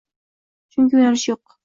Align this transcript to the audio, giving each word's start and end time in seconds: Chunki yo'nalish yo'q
Chunki 0.75 0.97
yo'nalish 0.99 1.27
yo'q 1.33 1.59